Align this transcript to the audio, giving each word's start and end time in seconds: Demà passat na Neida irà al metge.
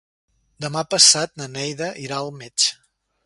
Demà 0.63 0.81
passat 0.93 1.35
na 1.41 1.47
Neida 1.57 1.91
irà 2.07 2.17
al 2.23 2.35
metge. 2.41 2.73